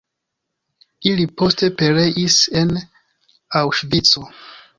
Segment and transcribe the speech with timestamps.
[1.09, 2.73] Ili poste pereis en
[3.61, 4.27] Aŭŝvico.